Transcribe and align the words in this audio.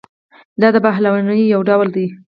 دا 0.61 0.67
د 0.75 0.77
پهلوانۍ 0.85 1.41
یو 1.53 1.61
ډول 1.69 1.87
دی. 1.95 2.07